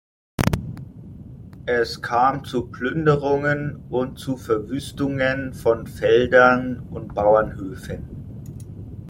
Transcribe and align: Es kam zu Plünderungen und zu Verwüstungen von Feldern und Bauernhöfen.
Es 1.67 2.01
kam 2.01 2.43
zu 2.43 2.65
Plünderungen 2.69 3.75
und 3.91 4.17
zu 4.17 4.35
Verwüstungen 4.35 5.53
von 5.53 5.85
Feldern 5.85 6.79
und 6.89 7.13
Bauernhöfen. 7.13 8.01